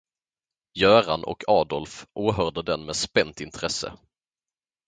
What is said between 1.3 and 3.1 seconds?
Adolf åhörde den med